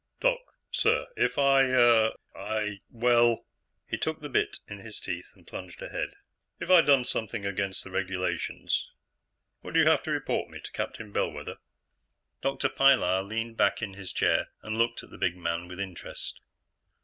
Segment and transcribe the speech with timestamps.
[0.19, 0.39] "Doc,
[0.71, 1.73] sir, if I...
[2.33, 2.65] I uh...
[2.89, 3.45] well"
[3.91, 6.15] He took the bit in his teeth and plunged ahead.
[6.59, 8.89] "If I done something against the regulations,
[9.61, 11.57] would you have to report me to Captain Bellwether?"
[12.41, 12.69] Dr.
[12.69, 16.41] Pilar leaned back in his chair and looked at the big man with interest.